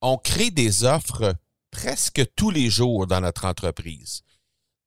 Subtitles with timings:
[0.00, 1.34] on crée des offres
[1.70, 4.22] presque tous les jours dans notre entreprise.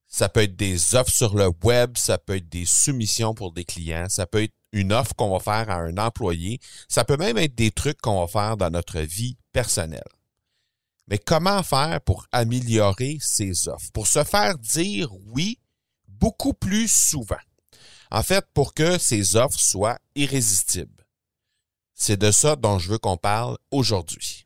[0.08, 3.64] Ça peut être des offres sur le web, ça peut être des soumissions pour des
[3.64, 7.38] clients, ça peut être une offre qu'on va faire à un employé, ça peut même
[7.38, 10.04] être des trucs qu'on va faire dans notre vie personnelle.
[11.08, 15.60] Mais comment faire pour améliorer ces offres, pour se faire dire oui
[16.08, 17.40] beaucoup plus souvent?
[18.12, 21.06] En fait, pour que ces offres soient irrésistibles.
[21.94, 24.46] C'est de ça dont je veux qu'on parle aujourd'hui.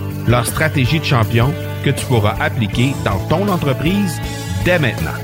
[0.27, 1.53] leur stratégie de champion
[1.83, 4.19] que tu pourras appliquer dans ton entreprise
[4.63, 5.17] dès maintenant.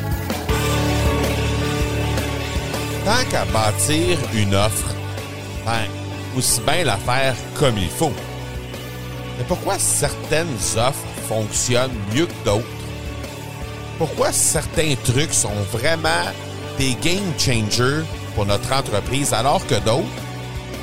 [3.05, 4.93] Tant qu'à bâtir une offre,
[5.65, 5.85] ben,
[6.37, 8.13] aussi bien la faire comme il faut.
[9.37, 12.67] Mais pourquoi certaines offres fonctionnent mieux que d'autres?
[13.97, 16.31] Pourquoi certains trucs sont vraiment
[16.77, 18.03] des game changers
[18.35, 20.05] pour notre entreprise alors que d'autres,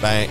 [0.02, 0.26] ben,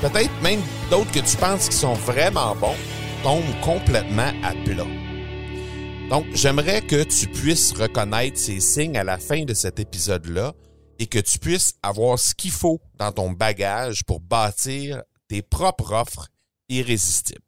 [0.00, 0.60] peut-être même
[0.90, 2.74] d'autres que tu penses qui sont vraiment bons,
[3.22, 4.86] tombent complètement à plat.
[6.10, 10.54] Donc, j'aimerais que tu puisses reconnaître ces signes à la fin de cet épisode-là
[10.98, 15.92] et que tu puisses avoir ce qu'il faut dans ton bagage pour bâtir tes propres
[15.92, 16.28] offres
[16.68, 17.42] irrésistibles.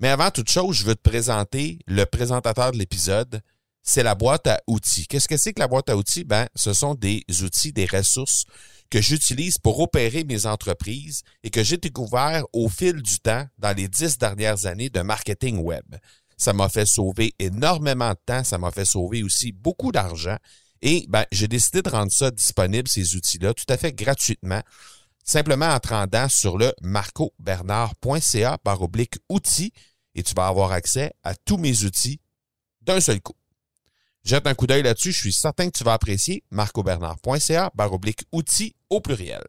[0.00, 3.40] Mais avant toute chose, je veux te présenter le présentateur de l'épisode.
[3.82, 5.06] C'est la boîte à outils.
[5.06, 6.24] Qu'est-ce que c'est que la boîte à outils?
[6.24, 8.44] Ben, ce sont des outils, des ressources
[8.92, 13.74] que j'utilise pour opérer mes entreprises et que j'ai découvert au fil du temps dans
[13.74, 15.96] les dix dernières années de marketing web.
[16.36, 20.36] Ça m'a fait sauver énormément de temps, ça m'a fait sauver aussi beaucoup d'argent
[20.82, 24.60] et ben, j'ai décidé de rendre ça disponible, ces outils-là, tout à fait gratuitement,
[25.24, 29.72] simplement en te rendant sur le marcobernard.ca par oblique outils
[30.14, 32.20] et tu vas avoir accès à tous mes outils
[32.82, 33.36] d'un seul coup.
[34.24, 38.24] Jette un coup d'œil là-dessus, je suis certain que tu vas apprécier marcobernard.ca par oblique
[38.30, 39.42] outils au pluriel.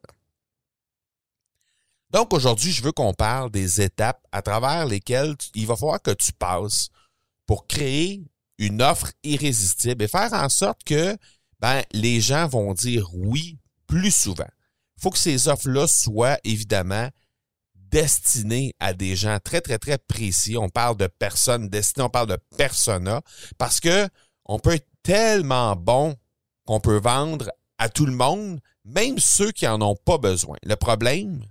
[2.10, 6.12] Donc aujourd'hui, je veux qu'on parle des étapes à travers lesquelles il va falloir que
[6.12, 6.88] tu passes
[7.46, 8.22] pour créer
[8.58, 11.16] une offre irrésistible et faire en sorte que
[11.60, 14.48] ben, les gens vont dire oui plus souvent.
[14.96, 17.08] Il faut que ces offres-là soient évidemment
[17.74, 20.56] destinées à des gens très, très, très précis.
[20.56, 23.22] On parle de personnes destinées, on parle de persona,
[23.58, 24.08] parce que
[24.46, 26.16] on peut être tellement bon
[26.66, 30.56] qu'on peut vendre à tout le monde, même ceux qui en ont pas besoin.
[30.64, 31.44] Le problème,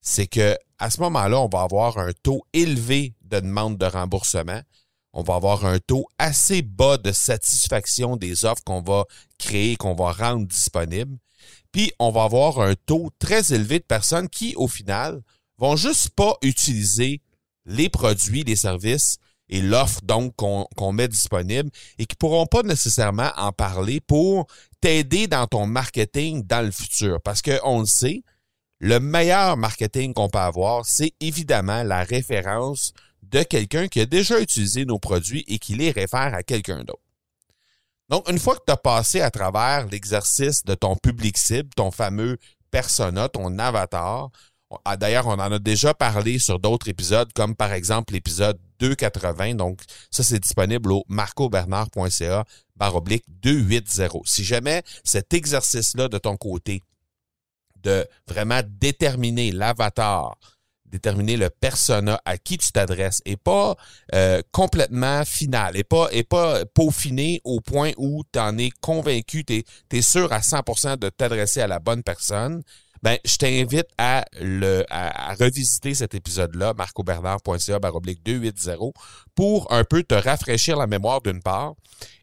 [0.00, 4.60] c'est que à ce moment-là, on va avoir un taux élevé de demande de remboursement
[5.12, 9.04] on va avoir un taux assez bas de satisfaction des offres qu'on va
[9.38, 11.18] créer, qu'on va rendre disponibles.
[11.70, 15.22] Puis, on va avoir un taux très élevé de personnes qui, au final,
[15.58, 17.20] vont juste pas utiliser
[17.66, 19.18] les produits, les services
[19.52, 24.46] et l'offre donc qu'on met disponible et qui pourront pas nécessairement en parler pour
[24.80, 27.20] t'aider dans ton marketing dans le futur.
[27.20, 28.22] Parce qu'on le sait,
[28.80, 34.40] le meilleur marketing qu'on peut avoir, c'est évidemment la référence de quelqu'un qui a déjà
[34.40, 37.02] utilisé nos produits et qui les réfère à quelqu'un d'autre.
[38.08, 41.90] Donc, une fois que tu as passé à travers l'exercice de ton public cible, ton
[41.90, 42.38] fameux
[42.70, 44.30] persona, ton avatar,
[44.98, 49.54] d'ailleurs, on en a déjà parlé sur d'autres épisodes, comme par exemple l'épisode 280.
[49.54, 52.44] Donc, ça, c'est disponible au marcobernard.ca
[52.76, 54.22] baroblique 280.
[54.24, 56.82] Si jamais cet exercice-là de ton côté,
[57.82, 60.36] de vraiment déterminer l'avatar,
[60.86, 63.76] déterminer le persona à qui tu t'adresses et pas
[64.14, 69.44] euh, complètement final et pas et pas peaufiné au point où tu en es convaincu,
[69.44, 72.62] tu es, sûr à 100% de t'adresser à la bonne personne.
[73.02, 78.92] Ben, je t'invite à le à, revisiter cet épisode-là, marcobernard.ca baroblique 280,
[79.34, 81.74] pour un peu te rafraîchir la mémoire d'une part.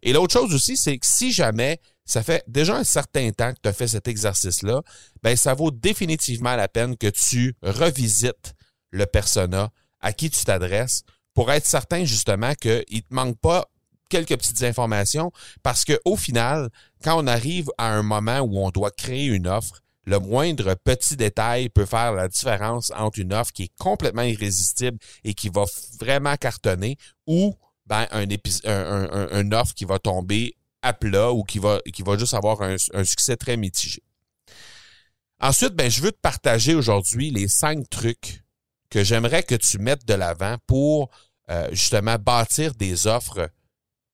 [0.04, 3.60] Et l'autre chose aussi, c'est que si jamais ça fait déjà un certain temps que
[3.62, 4.82] tu as fait cet exercice-là,
[5.22, 8.54] ben ça vaut définitivement la peine que tu revisites
[8.92, 9.70] le persona
[10.00, 13.66] à qui tu t'adresses pour être certain justement qu'il ne te manque pas
[14.10, 15.32] quelques petites informations
[15.62, 16.70] parce qu'au final,
[17.04, 21.16] quand on arrive à un moment où on doit créer une offre, le moindre petit
[21.16, 25.66] détail peut faire la différence entre une offre qui est complètement irrésistible et qui va
[26.00, 26.98] vraiment cartonner
[27.28, 28.08] ou ben,
[29.54, 31.80] offre qui va tomber à plat ou qui va,
[32.18, 34.02] juste avoir un, succès très mitigé.
[35.40, 38.44] Ensuite, ben, je veux te partager aujourd'hui les cinq trucs
[38.90, 41.12] que j'aimerais que tu mettes de l'avant pour
[41.52, 43.52] euh, justement bâtir des offres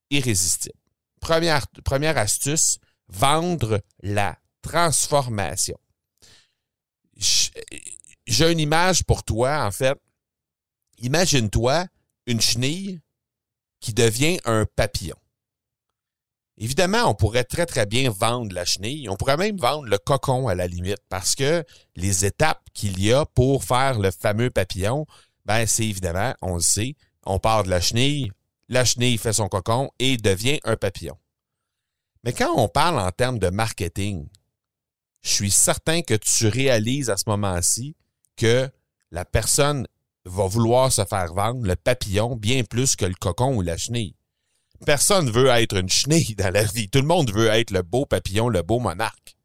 [0.10, 0.76] irrésistibles.
[1.22, 5.78] Première astuce, vendre la transformation.
[7.16, 9.98] J'ai une image pour toi, en fait.
[11.00, 11.86] Imagine-toi
[12.26, 13.02] une chenille
[13.80, 15.16] qui devient un papillon.
[16.58, 19.10] Évidemment, on pourrait très, très bien vendre la chenille.
[19.10, 21.66] On pourrait même vendre le cocon à la limite parce que
[21.96, 25.06] les étapes qu'il y a pour faire le fameux papillon,
[25.44, 26.96] ben, c'est évidemment, on le sait,
[27.26, 28.32] on part de la chenille,
[28.70, 31.18] la chenille fait son cocon et devient un papillon.
[32.24, 34.28] Mais quand on parle en termes de marketing,
[35.26, 37.96] je suis certain que tu réalises à ce moment-ci
[38.38, 38.70] que
[39.10, 39.88] la personne
[40.26, 44.16] va vouloir se faire vendre le papillon bien plus que le cocon ou la chenille.
[44.86, 46.90] Personne veut être une chenille dans la vie.
[46.90, 49.36] Tout le monde veut être le beau papillon, le beau monarque.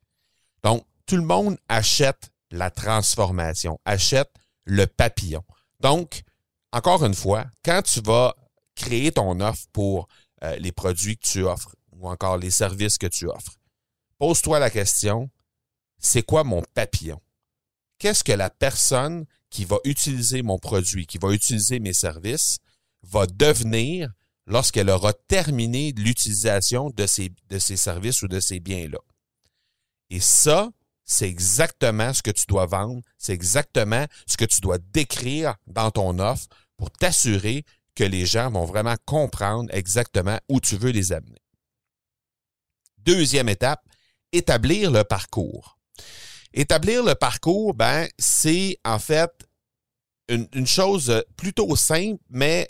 [0.62, 4.30] Donc, tout le monde achète la transformation, achète
[4.66, 5.44] le papillon.
[5.80, 6.24] Donc,
[6.72, 8.34] encore une fois, quand tu vas
[8.74, 10.08] créer ton offre pour
[10.44, 13.56] euh, les produits que tu offres ou encore les services que tu offres,
[14.18, 15.30] pose-toi la question,
[16.00, 17.20] c'est quoi mon papillon?
[17.98, 22.58] Qu'est-ce que la personne qui va utiliser mon produit, qui va utiliser mes services,
[23.02, 24.10] va devenir
[24.46, 28.98] lorsqu'elle aura terminé l'utilisation de ces, de ces services ou de ces biens-là?
[30.08, 30.70] Et ça,
[31.04, 35.90] c'est exactement ce que tu dois vendre, c'est exactement ce que tu dois décrire dans
[35.90, 37.64] ton offre pour t'assurer
[37.94, 41.42] que les gens vont vraiment comprendre exactement où tu veux les amener.
[42.98, 43.84] Deuxième étape,
[44.32, 45.79] établir le parcours.
[46.52, 49.30] Établir le parcours, ben, c'est en fait
[50.28, 52.68] une, une, chose plutôt simple, mais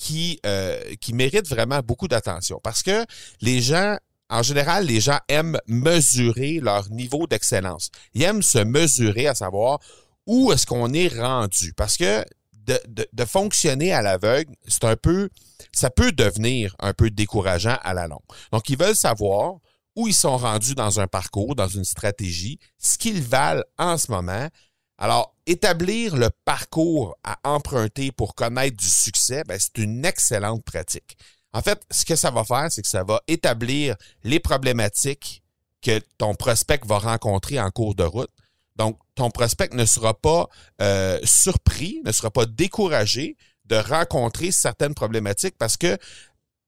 [0.00, 2.58] qui, euh, qui mérite vraiment beaucoup d'attention.
[2.62, 3.04] Parce que
[3.42, 3.98] les gens,
[4.30, 7.90] en général, les gens aiment mesurer leur niveau d'excellence.
[8.14, 9.78] Ils aiment se mesurer à savoir
[10.26, 11.74] où est-ce qu'on est rendu.
[11.74, 12.24] Parce que
[12.54, 15.28] de, de, de fonctionner à l'aveugle, c'est un peu,
[15.70, 18.20] ça peut devenir un peu décourageant à la longue.
[18.52, 19.56] Donc, ils veulent savoir
[19.96, 24.10] où ils sont rendus dans un parcours, dans une stratégie, ce qu'ils valent en ce
[24.10, 24.48] moment,
[25.00, 31.16] alors, établir le parcours à emprunter pour connaître du succès, ben, c'est une excellente pratique.
[31.54, 35.42] En fait, ce que ça va faire, c'est que ça va établir les problématiques
[35.80, 38.30] que ton prospect va rencontrer en cours de route.
[38.76, 40.48] Donc, ton prospect ne sera pas
[40.82, 45.96] euh, surpris, ne sera pas découragé de rencontrer certaines problématiques parce que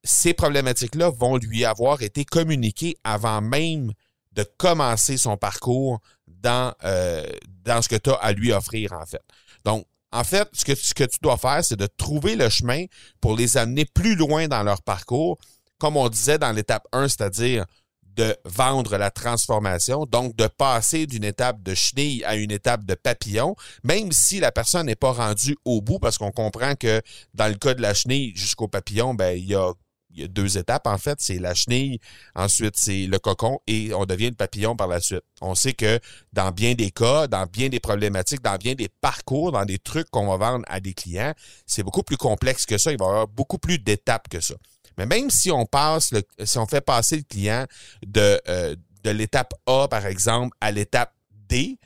[0.04, 3.92] ces problématiques-là vont lui avoir été communiquées avant même
[4.32, 7.24] de commencer son parcours dans, euh,
[7.64, 9.22] dans ce que tu as à lui offrir, en fait.
[9.64, 12.84] Donc, en fait, ce que, ce que tu dois faire, c'est de trouver le chemin
[13.20, 15.38] pour les amener plus loin dans leur parcours,
[15.78, 17.64] comme on disait dans l'étape 1, c'est-à-dire
[18.02, 22.94] de vendre la transformation, donc de passer d'une étape de chenille à une étape de
[22.94, 27.00] papillon, même si la personne n'est pas rendue au bout, parce qu'on comprend que
[27.32, 29.72] dans le cas de la chenille jusqu'au papillon, ben, il y a
[30.14, 31.98] il y a deux étapes en fait, c'est la chenille,
[32.34, 35.22] ensuite c'est le cocon et on devient le papillon par la suite.
[35.40, 35.98] On sait que
[36.32, 40.08] dans bien des cas, dans bien des problématiques, dans bien des parcours, dans des trucs
[40.10, 41.34] qu'on va vendre à des clients,
[41.66, 44.54] c'est beaucoup plus complexe que ça, il va y avoir beaucoup plus d'étapes que ça.
[44.98, 47.66] Mais même si on passe le, si on fait passer le client
[48.06, 51.12] de euh, de l'étape A par exemple à l'étape
[51.48, 51.78] D,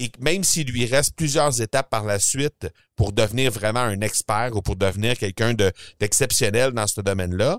[0.00, 2.66] et même s'il lui reste plusieurs étapes par la suite
[2.96, 5.54] pour devenir vraiment un expert ou pour devenir quelqu'un
[6.00, 7.58] d'exceptionnel dans ce domaine-là,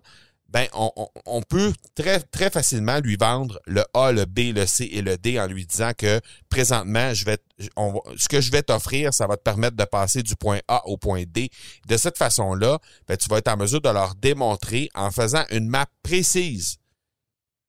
[0.49, 5.17] ben on, peut très facilement lui vendre le A, le B, le C et le
[5.17, 6.19] D en lui disant que
[6.49, 7.37] présentement je vais
[8.17, 10.97] ce que je vais t'offrir, ça va te permettre de passer du point A au
[10.97, 11.49] point D.
[11.87, 15.69] De cette façon-là, ben, tu vas être en mesure de leur démontrer en faisant une
[15.69, 16.79] map précise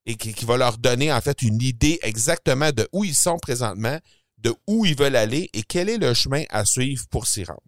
[0.06, 3.98] et qui va leur donner en fait une idée exactement de où ils sont présentement
[4.42, 7.60] de où ils veulent aller et quel est le chemin à suivre pour s'y rendre.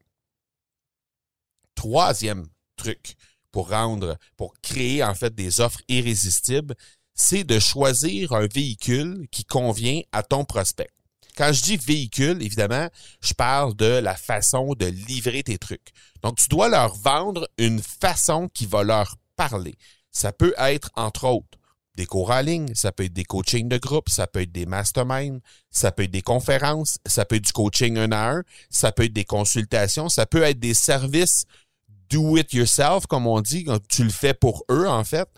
[1.74, 3.14] Troisième truc
[3.50, 6.74] pour rendre, pour créer en fait des offres irrésistibles,
[7.14, 10.90] c'est de choisir un véhicule qui convient à ton prospect.
[11.36, 12.88] Quand je dis véhicule, évidemment,
[13.20, 15.92] je parle de la façon de livrer tes trucs.
[16.22, 19.76] Donc, tu dois leur vendre une façon qui va leur parler.
[20.10, 21.58] Ça peut être, entre autres,
[21.94, 24.66] des cours en ligne, ça peut être des coachings de groupe, ça peut être des
[24.66, 28.90] masterminds, ça peut être des conférences, ça peut être du coaching un à un, ça
[28.90, 31.44] peut être des consultations, ça peut être des services
[32.10, 35.28] do it yourself, comme on dit, tu le fais pour eux, en fait.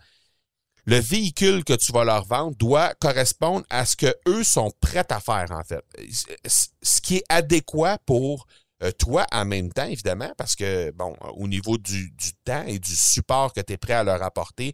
[0.85, 5.05] Le véhicule que tu vas leur vendre doit correspondre à ce que eux sont prêts
[5.09, 5.83] à faire, en fait.
[6.47, 8.47] Ce qui est adéquat pour
[8.83, 12.13] euh, toi en même temps, évidemment, parce que, bon, au niveau du
[12.45, 14.73] temps et du support que tu es prêt à leur apporter,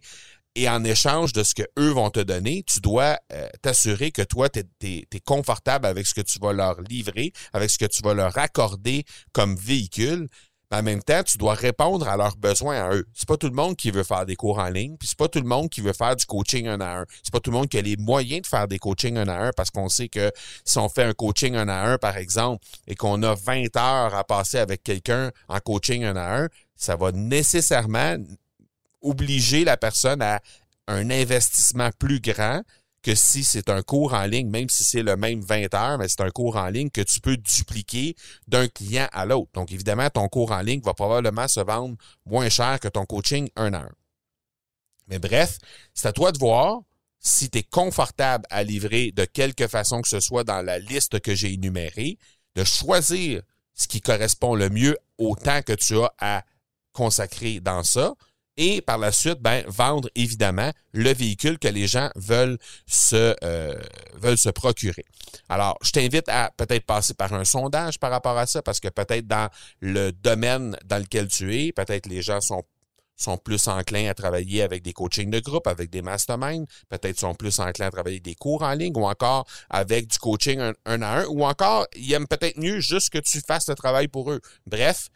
[0.54, 4.22] et en échange de ce que eux vont te donner, tu dois euh, t'assurer que
[4.22, 8.02] toi, tu es, confortable avec ce que tu vas leur livrer, avec ce que tu
[8.02, 10.28] vas leur accorder comme véhicule.
[10.70, 13.04] Mais en même temps, tu dois répondre à leurs besoins à eux.
[13.14, 15.28] C'est pas tout le monde qui veut faire des cours en ligne, puis c'est pas
[15.28, 17.04] tout le monde qui veut faire du coaching un à un.
[17.22, 19.36] C'est pas tout le monde qui a les moyens de faire des coachings un à
[19.36, 20.30] un parce qu'on sait que
[20.64, 24.14] si on fait un coaching un à un, par exemple, et qu'on a 20 heures
[24.14, 28.16] à passer avec quelqu'un en coaching un à un, ça va nécessairement
[29.04, 30.40] obliger la personne à
[30.88, 32.62] un investissement plus grand
[33.02, 36.08] que si c'est un cours en ligne, même si c'est le même 20 heures, mais
[36.08, 38.16] c'est un cours en ligne que tu peux dupliquer
[38.48, 39.50] d'un client à l'autre.
[39.52, 43.48] Donc, évidemment, ton cours en ligne va probablement se vendre moins cher que ton coaching
[43.56, 43.92] un heure.
[45.06, 45.58] Mais bref,
[45.92, 46.80] c'est à toi de voir
[47.20, 51.20] si tu es confortable à livrer de quelque façon que ce soit dans la liste
[51.20, 52.18] que j'ai énumérée,
[52.54, 53.42] de choisir
[53.74, 56.44] ce qui correspond le mieux au temps que tu as à
[56.92, 58.14] consacrer dans ça,
[58.56, 63.80] et par la suite, ben, vendre évidemment le véhicule que les gens veulent se, euh,
[64.14, 65.04] veulent se procurer.
[65.48, 68.88] Alors, je t'invite à peut-être passer par un sondage par rapport à ça, parce que
[68.88, 69.48] peut-être dans
[69.80, 72.62] le domaine dans lequel tu es, peut-être les gens sont
[73.16, 77.34] sont plus enclins à travailler avec des coachings de groupe, avec des masterminds, peut-être sont
[77.34, 81.02] plus enclins à travailler des cours en ligne ou encore avec du coaching un, un
[81.02, 84.32] à un, ou encore ils aiment peut-être mieux juste que tu fasses le travail pour
[84.32, 84.40] eux.
[84.66, 85.08] Bref,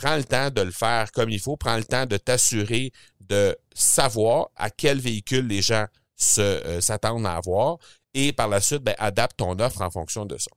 [0.00, 2.90] prends le temps de le faire comme il faut, prends le temps de t'assurer
[3.20, 5.86] de savoir à quel véhicule les gens
[6.38, 7.76] euh, s'attendent à avoir
[8.14, 10.50] et par la suite, ben, adapte ton offre en fonction de ça.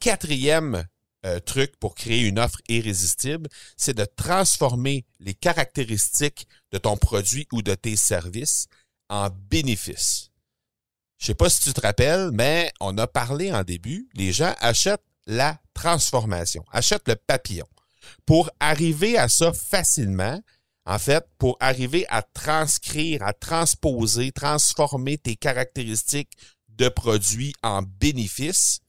[0.00, 0.86] Quatrième
[1.24, 3.48] euh, truc pour créer une offre irrésistible,
[3.78, 8.66] c'est de transformer les caractéristiques de ton produit ou de tes services
[9.08, 10.30] en bénéfices.
[11.18, 14.54] Je sais pas si tu te rappelles, mais on a parlé en début, les gens
[14.60, 16.64] achètent la transformation.
[16.72, 17.66] Achète le papillon.
[18.26, 20.40] Pour arriver à ça facilement,
[20.84, 26.32] en fait, pour arriver à transcrire, à transposer, transformer tes caractéristiques
[26.68, 28.80] de produit en bénéfices,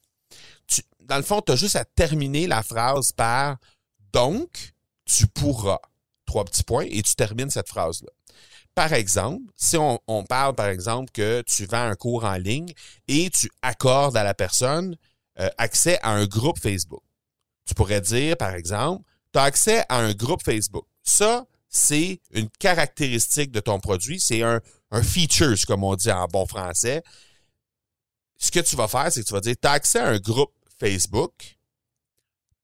[1.02, 3.58] dans le fond, tu as juste à terminer la phrase par
[4.14, 4.74] donc,
[5.06, 5.80] tu pourras.
[6.26, 8.10] Trois petits points et tu termines cette phrase-là.
[8.74, 12.74] Par exemple, si on, on, parle, par exemple, que tu vends un cours en ligne
[13.08, 14.96] et tu accordes à la personne
[15.40, 17.02] euh, accès à un groupe Facebook.
[17.66, 20.86] Tu pourrais dire, par exemple, tu as accès à un groupe Facebook.
[21.04, 24.62] Ça, c'est une caractéristique de ton produit, c'est un,
[24.92, 27.04] un feature, comme on dit en bon français.
[28.38, 30.20] Ce que tu vas faire, c'est que tu vas dire, tu as accès à un
[30.20, 31.58] groupe Facebook,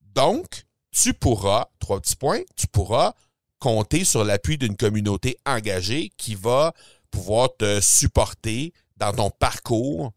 [0.01, 3.13] donc tu pourras, trois petits points, tu pourras
[3.59, 6.73] compter sur l'appui d'une communauté engagée qui va
[7.11, 10.11] pouvoir te supporter dans ton parcours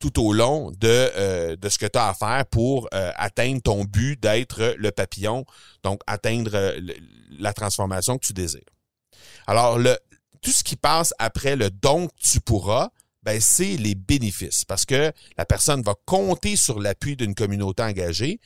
[0.00, 3.60] tout au long de, euh, de ce que tu as à faire pour euh, atteindre
[3.62, 5.44] ton but d'être le papillon,
[5.84, 6.80] donc atteindre euh,
[7.38, 8.62] la transformation que tu désires.
[9.46, 9.96] Alors, le,
[10.42, 12.88] tout ce qui passe après le donc tu pourras,
[13.22, 18.40] ben, c'est les bénéfices parce que la personne va compter sur l'appui d'une communauté engagée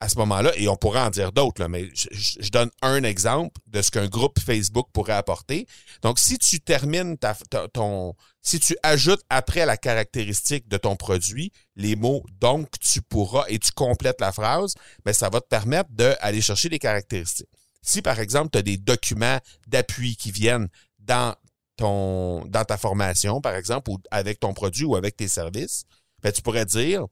[0.00, 3.80] à ce moment-là, et on pourrait en dire d'autres, mais je, donne un exemple de
[3.80, 5.66] ce qu'un groupe Facebook pourrait apporter.
[6.02, 7.34] Donc, si tu termines ta,
[7.72, 13.44] ton, si tu ajoutes après la caractéristique de ton produit les mots donc tu pourras
[13.48, 17.48] et tu complètes la phrase, mais ben, ça va te permettre d'aller chercher les caractéristiques.
[17.82, 21.34] Si par exemple, tu as des documents d'appui qui viennent dans
[21.76, 25.84] ta formation, par exemple, ou avec ton produit ou avec tes services,
[26.22, 27.06] ben, tu pourrais dire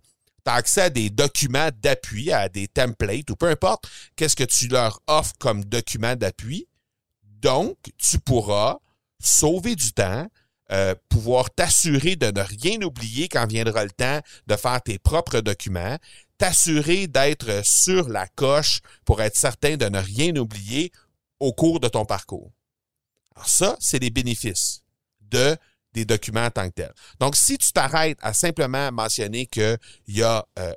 [0.44, 4.44] tu as accès à des documents d'appui, à des templates ou peu importe qu'est-ce que
[4.44, 6.68] tu leur offres comme document d'appui?
[7.22, 8.78] Donc, tu pourras
[9.20, 10.28] sauver du temps,
[10.70, 15.40] euh, pouvoir t'assurer de ne rien oublier quand viendra le temps de faire tes propres
[15.40, 15.98] documents,
[16.38, 20.92] t'assurer d'être sur la coche pour être certain de ne rien oublier
[21.40, 22.52] au cours de ton parcours.
[23.34, 24.82] Alors ça, c'est les bénéfices
[25.20, 25.56] de
[25.92, 26.94] des documents en tant que tels.
[27.20, 29.78] Donc, si tu t'arrêtes à simplement mentionner qu'il
[30.08, 30.72] y a euh,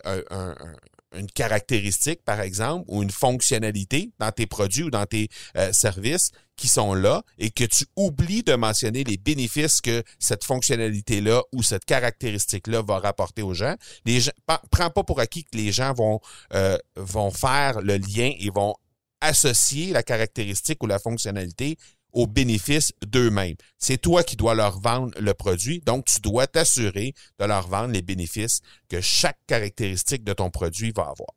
[1.16, 6.32] une caractéristique, par exemple, ou une fonctionnalité dans tes produits ou dans tes euh, services
[6.56, 11.64] qui sont là et que tu oublies de mentionner les bénéfices que cette fonctionnalité-là ou
[11.64, 14.32] cette caractéristique-là va rapporter aux gens, les gens,
[14.72, 16.20] prends pas pour acquis que les gens vont,
[16.54, 18.76] euh, vont faire le lien et vont
[19.22, 21.78] associer la caractéristique ou la fonctionnalité
[22.16, 23.58] au bénéfice d'eux-mêmes.
[23.78, 27.94] C'est toi qui dois leur vendre le produit, donc tu dois t'assurer de leur vendre
[27.94, 31.30] les bénéfices que chaque caractéristique de ton produit va avoir.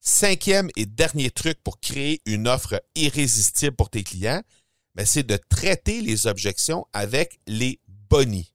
[0.00, 4.42] Cinquième et dernier truc pour créer une offre irrésistible pour tes clients,
[4.94, 8.52] ben, c'est de traiter les objections avec les bonnies.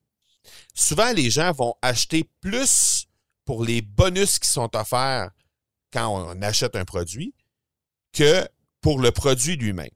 [0.76, 3.08] Souvent, les gens vont acheter plus
[3.46, 5.32] pour les bonus qui sont offerts
[5.92, 7.34] quand on achète un produit
[8.12, 8.48] que
[8.82, 9.90] pour le produit lui-même.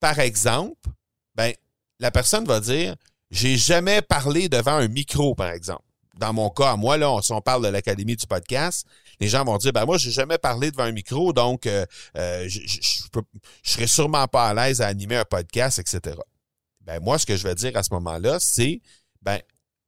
[0.00, 0.90] Par exemple,
[1.34, 1.52] ben,
[1.98, 2.96] la personne va dire,
[3.30, 5.84] j'ai jamais parlé devant un micro, par exemple.
[6.16, 8.86] Dans mon cas, moi, là, si on parle de l'Académie du podcast,
[9.20, 12.48] les gens vont dire, ben moi, j'ai jamais parlé devant un micro, donc euh, euh,
[12.48, 12.60] je,
[13.62, 16.16] serais sûrement pas à l'aise à animer un podcast, etc.
[16.80, 18.80] Ben moi, ce que je vais dire à ce moment-là, c'est,
[19.22, 19.38] ben,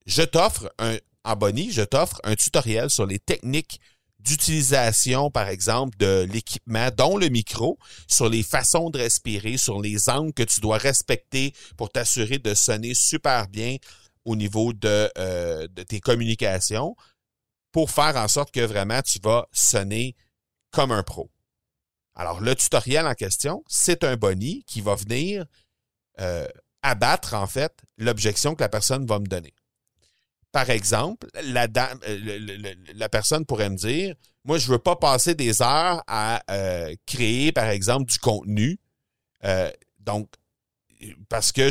[0.06, 3.80] je t'offre un, en je t'offre un tutoriel sur les techniques
[4.22, 10.08] d'utilisation, par exemple, de l'équipement, dont le micro, sur les façons de respirer, sur les
[10.08, 13.76] angles que tu dois respecter pour t'assurer de sonner super bien
[14.24, 16.94] au niveau de, euh, tes communications,
[17.72, 20.14] pour faire en sorte que vraiment tu vas sonner
[20.70, 21.30] comme un pro.
[22.14, 25.46] Alors, le tutoriel en question, c'est un boni qui va venir
[26.20, 26.46] euh,
[26.82, 29.54] abattre, en fait, l'objection que la personne va me donner
[30.52, 36.02] par exemple, euh, la personne pourrait me dire, moi, je veux pas passer des heures
[36.06, 38.78] à euh, créer, par exemple, du contenu.
[39.44, 40.28] Euh, donc,
[41.28, 41.70] parce que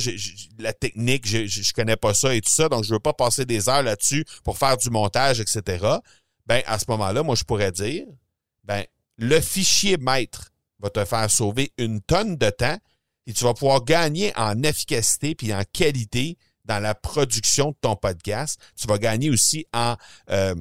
[0.60, 3.46] la technique, je, je, connais pas ça et tout ça, donc je veux pas passer
[3.46, 5.86] des heures là-dessus pour faire du montage, etc.
[6.48, 8.06] Ben, à ce moment-là, moi, je pourrais dire,
[8.64, 8.84] ben,
[9.18, 12.78] le fichier maître va te faire sauver une tonne de temps
[13.28, 17.96] et tu vas pouvoir gagner en efficacité puis en qualité dans la production de ton
[17.96, 18.60] podcast.
[18.76, 19.96] Tu vas gagner aussi en
[20.30, 20.56] euh,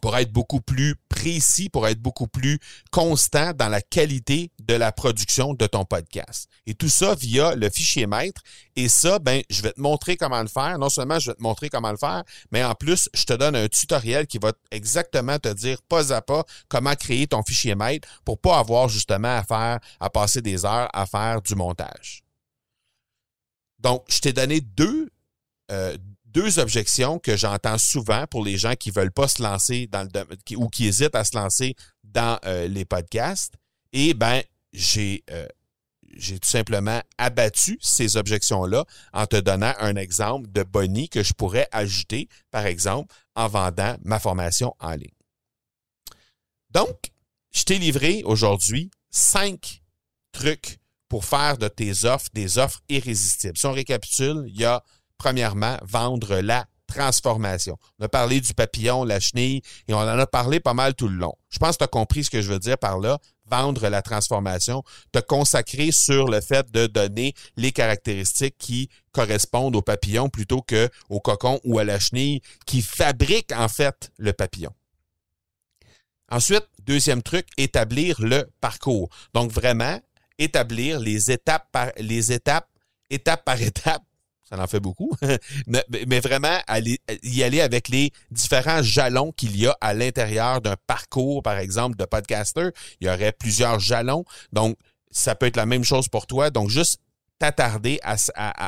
[0.00, 2.58] pour être beaucoup plus précis, pour être beaucoup plus
[2.90, 6.48] constant dans la qualité de la production de ton podcast.
[6.66, 8.40] Et tout ça via le fichier maître.
[8.76, 10.78] Et ça, ben, je vais te montrer comment le faire.
[10.78, 13.56] Non seulement je vais te montrer comment le faire, mais en plus, je te donne
[13.56, 18.08] un tutoriel qui va exactement te dire pas à pas comment créer ton fichier maître
[18.24, 22.21] pour pas avoir justement à faire, à passer des heures à faire du montage.
[23.82, 25.10] Donc, je t'ai donné deux,
[25.70, 25.96] euh,
[26.26, 30.56] deux objections que j'entends souvent pour les gens qui veulent pas se lancer dans le
[30.56, 31.74] ou qui hésitent à se lancer
[32.04, 33.54] dans euh, les podcasts.
[33.92, 35.46] Et ben, j'ai euh,
[36.14, 41.32] j'ai tout simplement abattu ces objections-là en te donnant un exemple de boni que je
[41.32, 45.08] pourrais ajouter, par exemple, en vendant ma formation en ligne.
[46.70, 47.10] Donc,
[47.50, 49.82] je t'ai livré aujourd'hui cinq
[50.32, 50.81] trucs
[51.12, 53.58] pour faire de tes offres des offres irrésistibles.
[53.58, 54.82] Si on récapitule, il y a
[55.18, 57.76] premièrement vendre la transformation.
[57.98, 61.08] On a parlé du papillon, la chenille, et on en a parlé pas mal tout
[61.08, 61.34] le long.
[61.50, 63.18] Je pense que tu as compris ce que je veux dire par là.
[63.44, 69.82] Vendre la transformation, te consacrer sur le fait de donner les caractéristiques qui correspondent au
[69.82, 74.72] papillon plutôt que au cocon ou à la chenille qui fabrique en fait le papillon.
[76.30, 79.10] Ensuite, deuxième truc, établir le parcours.
[79.34, 80.00] Donc vraiment,
[80.42, 82.68] établir les étapes par étapes,
[83.10, 84.02] étape par étape.
[84.48, 85.10] Ça en fait beaucoup,
[85.66, 86.58] mais vraiment
[87.22, 91.96] y aller avec les différents jalons qu'il y a à l'intérieur d'un parcours, par exemple,
[91.96, 92.68] de podcaster.
[93.00, 94.26] Il y aurait plusieurs jalons.
[94.52, 94.76] Donc,
[95.10, 96.50] ça peut être la même chose pour toi.
[96.50, 97.00] Donc, juste
[97.38, 98.16] t'attarder à,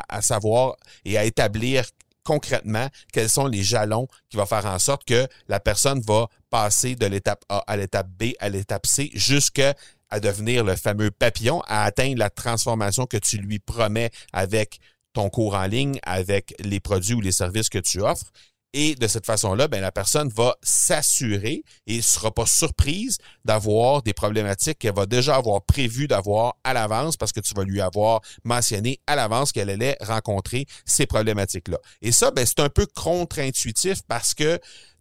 [0.09, 1.85] à, savoir et à établir
[2.25, 6.95] concrètement quels sont les jalons qui vont faire en sorte que la personne va passer
[6.95, 9.75] de l'étape A à l'étape B à l'étape C jusqu'à
[10.09, 14.79] à devenir le fameux papillon, à atteindre la transformation que tu lui promets avec
[15.13, 18.31] ton cours en ligne, avec les produits ou les services que tu offres.
[18.77, 24.03] Et de cette façon-là, ben, la personne va s'assurer et ne sera pas surprise d'avoir
[24.03, 27.79] des problématiques qu'elle va déjà avoir prévu d'avoir à l'avance parce que tu vas lui
[27.79, 31.77] avoir mentionné à l'avance qu'elle allait rencontrer ces problématiques-là.
[32.01, 34.59] Et ça, ben, c'est un peu contre-intuitif parce que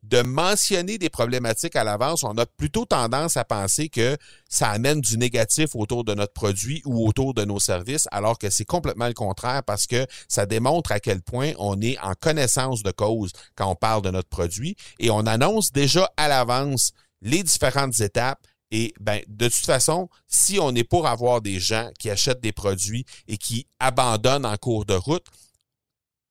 [0.08, 4.16] de mentionner des problématiques à l'avance, on a plutôt tendance à penser que
[4.48, 8.50] ça amène du négatif autour de notre produit ou autour de nos services, alors que
[8.50, 12.82] c'est complètement le contraire parce que ça démontre à quel point on est en connaissance
[12.82, 14.76] de cause quand on parle de notre produit.
[14.98, 20.58] Et on annonce déjà à l'avance les différentes étapes et ben, de toute façon, si
[20.58, 24.84] on est pour avoir des gens qui achètent des produits et qui abandonnent en cours
[24.84, 25.26] de route,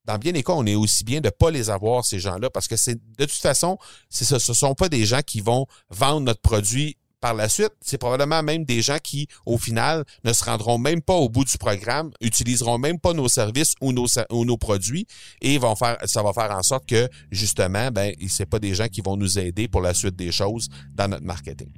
[0.05, 2.49] dans bien des cas, on est aussi bien de ne pas les avoir, ces gens-là,
[2.49, 3.77] parce que c'est de toute façon,
[4.09, 7.71] ce ne sont pas des gens qui vont vendre notre produit par la suite.
[7.79, 11.45] C'est probablement même des gens qui, au final, ne se rendront même pas au bout
[11.45, 15.07] du programme, utiliseront même pas nos services ou nos, produits,
[15.41, 18.89] et vont faire, ça va faire en sorte que, justement, ben, c'est pas des gens
[18.89, 21.71] qui vont nous aider pour la suite des choses dans notre marketing.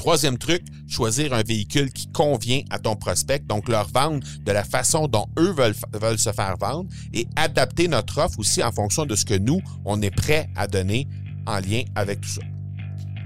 [0.00, 4.64] Troisième truc, choisir un véhicule qui convient à ton prospect, donc leur vendre de la
[4.64, 9.14] façon dont eux veulent, se faire vendre et adapter notre offre aussi en fonction de
[9.14, 11.06] ce que nous, on est prêt à donner
[11.46, 12.40] en lien avec tout ça.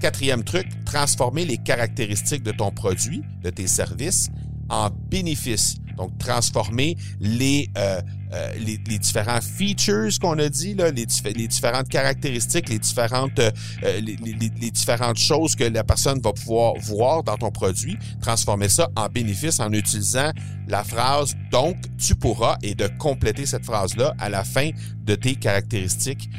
[0.01, 4.27] Quatrième truc, transformer les caractéristiques de ton produit, de tes services,
[4.67, 5.77] en bénéfices.
[5.95, 8.01] Donc, transformer les, euh,
[8.35, 13.51] euh, les, différents features qu'on a dit, là, les, les, différentes caractéristiques, les différentes, euh,
[13.83, 18.89] les, les, différentes choses que la personne va pouvoir voir dans ton produit, transformer ça
[18.95, 20.31] en bénéfice en utilisant
[20.67, 24.71] la phrase donc tu pourras et de compléter cette phrase-là à la fin
[25.03, 26.29] de tes caractéristiques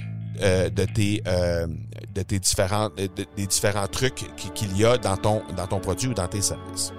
[0.42, 1.66] euh, de tes euh,
[2.14, 2.90] de tes différents
[3.36, 6.92] des différents trucs qu'il y a dans ton dans ton produit ou dans tes services.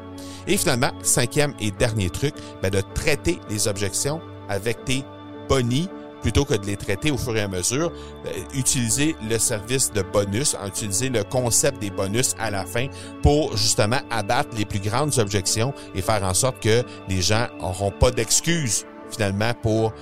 [0.47, 2.33] Et finalement, cinquième et dernier truc,
[2.63, 5.03] ben de traiter les objections avec tes
[5.47, 5.89] bonnies
[6.21, 7.91] plutôt que de les traiter au fur et à mesure.
[8.25, 12.88] Euh, utiliser le service de bonus, utiliser le concept des bonus à la fin
[13.21, 17.91] pour justement abattre les plus grandes objections et faire en sorte que les gens n'auront
[17.91, 19.93] pas d'excuses finalement pour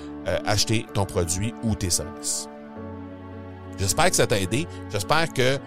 [0.47, 2.49] acheter ton produit ou tes services.
[3.77, 4.67] J'espère que ça t'a aidé.
[4.91, 5.60] J'espère que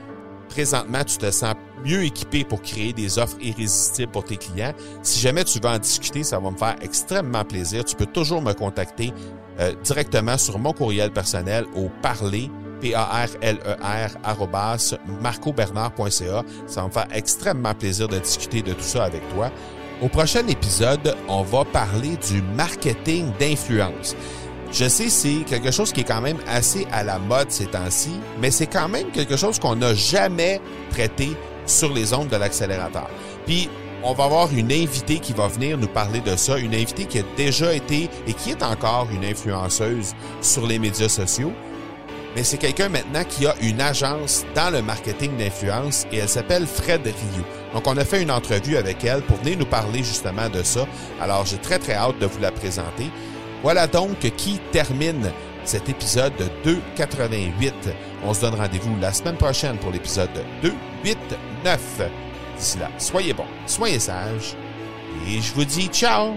[0.49, 4.73] présentement, tu te sens mieux équipé pour créer des offres irrésistibles pour tes clients.
[5.03, 7.85] Si jamais tu veux en discuter, ça va me faire extrêmement plaisir.
[7.85, 9.13] Tu peux toujours me contacter
[9.61, 16.45] euh, directement sur mon courriel personnel au parler P-A-R-L-E-R, e marcobernard.ca.
[16.67, 19.51] Ça va me faire extrêmement plaisir de discuter de tout ça avec toi.
[20.01, 24.15] Au prochain épisode, on va parler du marketing d'influence.
[24.71, 28.11] Je sais, c'est quelque chose qui est quand même assez à la mode ces temps-ci,
[28.41, 31.31] mais c'est quand même quelque chose qu'on n'a jamais traité
[31.65, 33.09] sur les ondes de l'accélérateur.
[33.47, 33.71] Puis,
[34.05, 37.19] on va avoir une invitée qui va venir nous parler de ça, une invitée qui
[37.19, 41.53] a déjà été et qui est encore une influenceuse sur les médias sociaux.
[42.37, 46.67] Mais c'est quelqu'un maintenant qui a une agence dans le marketing d'influence et elle s'appelle
[46.67, 47.45] Fred Rio.
[47.75, 50.87] Donc, on a fait une entrevue avec elle pour venir nous parler justement de ça.
[51.21, 53.11] Alors, j'ai très, très hâte de vous la présenter.
[53.63, 55.31] Voilà donc qui termine
[55.65, 56.33] cet épisode
[56.65, 57.75] 288.
[58.25, 60.31] On se donne rendez-vous la semaine prochaine pour l'épisode
[60.63, 62.03] 289.
[62.57, 64.57] D'ici là, soyez bons, soyez sages,
[65.27, 66.37] et je vous dis ciao